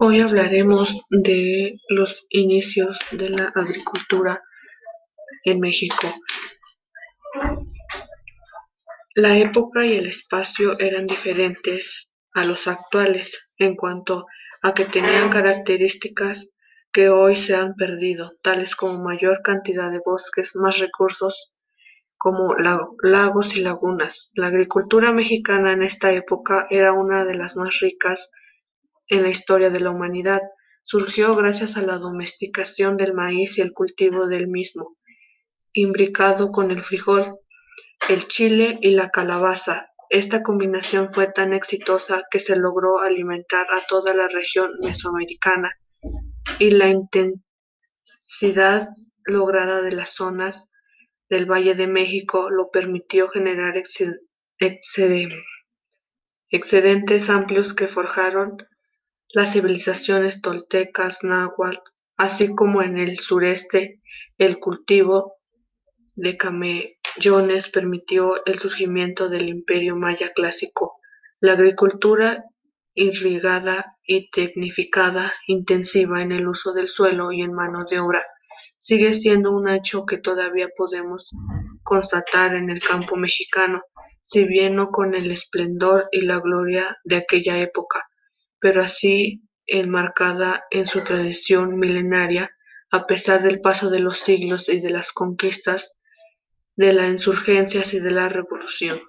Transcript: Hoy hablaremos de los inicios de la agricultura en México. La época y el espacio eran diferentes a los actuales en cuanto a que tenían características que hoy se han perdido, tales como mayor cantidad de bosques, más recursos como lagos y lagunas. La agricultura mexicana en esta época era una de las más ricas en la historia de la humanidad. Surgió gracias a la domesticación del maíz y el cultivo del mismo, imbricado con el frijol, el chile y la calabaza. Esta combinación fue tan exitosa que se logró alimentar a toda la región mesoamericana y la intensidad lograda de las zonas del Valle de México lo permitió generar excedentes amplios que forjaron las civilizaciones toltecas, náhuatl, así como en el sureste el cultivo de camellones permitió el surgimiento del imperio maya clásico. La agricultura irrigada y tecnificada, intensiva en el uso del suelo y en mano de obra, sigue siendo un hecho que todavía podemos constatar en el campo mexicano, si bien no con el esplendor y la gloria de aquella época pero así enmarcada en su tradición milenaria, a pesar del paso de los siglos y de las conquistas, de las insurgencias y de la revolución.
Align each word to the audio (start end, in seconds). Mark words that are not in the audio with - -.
Hoy 0.00 0.20
hablaremos 0.20 1.06
de 1.08 1.78
los 1.88 2.26
inicios 2.28 2.98
de 3.12 3.30
la 3.30 3.52
agricultura 3.54 4.42
en 5.44 5.60
México. 5.60 6.12
La 9.14 9.38
época 9.38 9.86
y 9.86 9.94
el 9.94 10.06
espacio 10.06 10.78
eran 10.80 11.06
diferentes 11.06 12.10
a 12.32 12.44
los 12.44 12.66
actuales 12.66 13.38
en 13.56 13.76
cuanto 13.76 14.26
a 14.62 14.74
que 14.74 14.84
tenían 14.84 15.30
características 15.30 16.50
que 16.92 17.08
hoy 17.08 17.36
se 17.36 17.54
han 17.54 17.74
perdido, 17.74 18.32
tales 18.42 18.74
como 18.74 19.00
mayor 19.00 19.42
cantidad 19.42 19.92
de 19.92 20.00
bosques, 20.04 20.56
más 20.56 20.78
recursos 20.78 21.52
como 22.18 22.56
lagos 22.56 23.56
y 23.56 23.60
lagunas. 23.60 24.32
La 24.34 24.48
agricultura 24.48 25.12
mexicana 25.12 25.72
en 25.72 25.84
esta 25.84 26.10
época 26.10 26.66
era 26.68 26.92
una 26.92 27.24
de 27.24 27.36
las 27.36 27.56
más 27.56 27.78
ricas 27.80 28.32
en 29.08 29.22
la 29.22 29.28
historia 29.28 29.70
de 29.70 29.80
la 29.80 29.90
humanidad. 29.90 30.42
Surgió 30.82 31.34
gracias 31.34 31.76
a 31.76 31.82
la 31.82 31.98
domesticación 31.98 32.96
del 32.96 33.14
maíz 33.14 33.58
y 33.58 33.62
el 33.62 33.72
cultivo 33.72 34.26
del 34.26 34.48
mismo, 34.48 34.96
imbricado 35.72 36.52
con 36.52 36.70
el 36.70 36.82
frijol, 36.82 37.38
el 38.08 38.26
chile 38.26 38.78
y 38.80 38.90
la 38.90 39.10
calabaza. 39.10 39.88
Esta 40.10 40.42
combinación 40.42 41.10
fue 41.10 41.26
tan 41.26 41.54
exitosa 41.54 42.22
que 42.30 42.38
se 42.38 42.56
logró 42.56 43.00
alimentar 43.00 43.66
a 43.72 43.84
toda 43.86 44.14
la 44.14 44.28
región 44.28 44.70
mesoamericana 44.82 45.72
y 46.58 46.70
la 46.70 46.88
intensidad 46.88 48.88
lograda 49.24 49.80
de 49.80 49.92
las 49.92 50.10
zonas 50.10 50.68
del 51.30 51.50
Valle 51.50 51.74
de 51.74 51.88
México 51.88 52.50
lo 52.50 52.70
permitió 52.70 53.28
generar 53.28 53.74
excedentes 56.50 57.30
amplios 57.30 57.74
que 57.74 57.88
forjaron 57.88 58.58
las 59.34 59.52
civilizaciones 59.52 60.40
toltecas, 60.42 61.24
náhuatl, 61.24 61.90
así 62.16 62.54
como 62.54 62.82
en 62.82 62.98
el 63.00 63.18
sureste 63.18 64.00
el 64.38 64.60
cultivo 64.60 65.38
de 66.14 66.36
camellones 66.36 67.68
permitió 67.68 68.46
el 68.46 68.60
surgimiento 68.60 69.28
del 69.28 69.48
imperio 69.48 69.96
maya 69.96 70.28
clásico. 70.32 71.00
La 71.40 71.54
agricultura 71.54 72.44
irrigada 72.94 73.96
y 74.06 74.30
tecnificada, 74.30 75.32
intensiva 75.48 76.22
en 76.22 76.30
el 76.30 76.46
uso 76.46 76.72
del 76.72 76.86
suelo 76.86 77.32
y 77.32 77.42
en 77.42 77.52
mano 77.52 77.84
de 77.90 77.98
obra, 77.98 78.22
sigue 78.78 79.12
siendo 79.12 79.50
un 79.50 79.68
hecho 79.68 80.06
que 80.06 80.18
todavía 80.18 80.68
podemos 80.76 81.32
constatar 81.82 82.54
en 82.54 82.70
el 82.70 82.78
campo 82.78 83.16
mexicano, 83.16 83.82
si 84.22 84.44
bien 84.44 84.76
no 84.76 84.90
con 84.90 85.16
el 85.16 85.28
esplendor 85.28 86.04
y 86.12 86.20
la 86.20 86.38
gloria 86.38 86.96
de 87.02 87.16
aquella 87.16 87.58
época 87.58 88.06
pero 88.60 88.82
así 88.82 89.42
enmarcada 89.66 90.64
en 90.70 90.86
su 90.86 91.02
tradición 91.02 91.78
milenaria, 91.78 92.50
a 92.90 93.06
pesar 93.06 93.42
del 93.42 93.60
paso 93.60 93.90
de 93.90 94.00
los 94.00 94.18
siglos 94.18 94.68
y 94.68 94.80
de 94.80 94.90
las 94.90 95.12
conquistas, 95.12 95.96
de 96.76 96.92
las 96.92 97.10
insurgencias 97.10 97.94
y 97.94 98.00
de 98.00 98.10
la 98.10 98.28
revolución. 98.28 99.00